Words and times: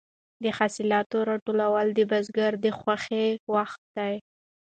د 0.43 0.45
حاصلاتو 0.57 1.17
راټولول 1.31 1.87
د 1.93 1.99
بزګر 2.11 2.51
د 2.63 2.65
خوښۍ 2.79 3.27
وخت 3.55 3.81
دی. 3.97 4.15